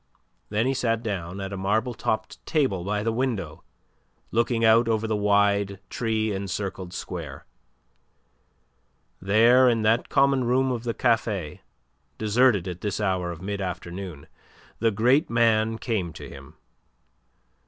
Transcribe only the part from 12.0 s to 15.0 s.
deserted at this hour of mid afternoon, the